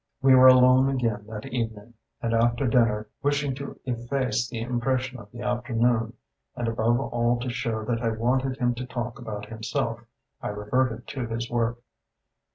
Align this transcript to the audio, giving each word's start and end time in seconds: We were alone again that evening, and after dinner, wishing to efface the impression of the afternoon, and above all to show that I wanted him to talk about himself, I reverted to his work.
We 0.19 0.33
were 0.33 0.47
alone 0.47 0.89
again 0.89 1.25
that 1.27 1.45
evening, 1.45 1.93
and 2.23 2.33
after 2.33 2.65
dinner, 2.65 3.07
wishing 3.21 3.53
to 3.53 3.79
efface 3.85 4.49
the 4.49 4.59
impression 4.59 5.19
of 5.19 5.29
the 5.29 5.41
afternoon, 5.43 6.13
and 6.55 6.67
above 6.67 6.99
all 6.99 7.37
to 7.39 7.51
show 7.51 7.85
that 7.85 8.01
I 8.01 8.09
wanted 8.09 8.57
him 8.57 8.73
to 8.73 8.85
talk 8.87 9.19
about 9.19 9.45
himself, 9.45 9.99
I 10.41 10.47
reverted 10.47 11.05
to 11.09 11.27
his 11.27 11.51
work. 11.51 11.77